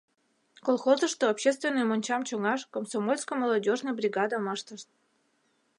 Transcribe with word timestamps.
Колхозышто 0.65 1.23
общественный 1.33 1.87
мончам 1.89 2.21
чоҥаш 2.27 2.61
комсомольско-молодёжный 2.75 3.95
бригадым 3.99 4.43
ыштышт. 4.55 4.89